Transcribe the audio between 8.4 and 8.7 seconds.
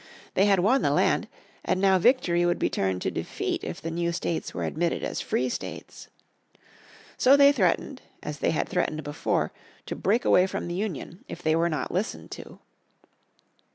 had